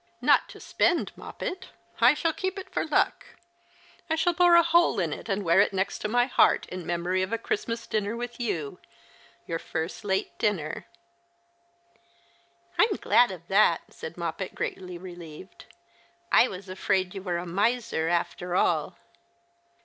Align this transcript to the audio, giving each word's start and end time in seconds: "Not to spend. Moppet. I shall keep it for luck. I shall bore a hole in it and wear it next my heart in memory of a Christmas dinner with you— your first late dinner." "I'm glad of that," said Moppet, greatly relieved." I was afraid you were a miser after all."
"Not 0.19 0.49
to 0.49 0.59
spend. 0.59 1.11
Moppet. 1.15 1.67
I 1.99 2.15
shall 2.15 2.33
keep 2.33 2.57
it 2.57 2.71
for 2.71 2.83
luck. 2.87 3.35
I 4.09 4.15
shall 4.15 4.33
bore 4.33 4.55
a 4.55 4.63
hole 4.63 4.99
in 4.99 5.13
it 5.13 5.29
and 5.29 5.43
wear 5.45 5.61
it 5.61 5.73
next 5.73 6.07
my 6.07 6.25
heart 6.25 6.65
in 6.69 6.87
memory 6.87 7.21
of 7.21 7.31
a 7.31 7.37
Christmas 7.37 7.85
dinner 7.85 8.15
with 8.17 8.39
you— 8.39 8.79
your 9.45 9.59
first 9.59 10.03
late 10.03 10.35
dinner." 10.39 10.87
"I'm 12.79 12.95
glad 12.95 13.29
of 13.29 13.47
that," 13.49 13.93
said 13.93 14.17
Moppet, 14.17 14.55
greatly 14.55 14.97
relieved." 14.97 15.65
I 16.31 16.47
was 16.47 16.67
afraid 16.67 17.13
you 17.13 17.21
were 17.21 17.37
a 17.37 17.45
miser 17.45 18.07
after 18.09 18.55
all." 18.55 18.97